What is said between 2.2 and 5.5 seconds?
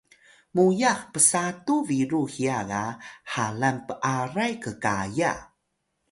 hiya ga halan p’aray qqaya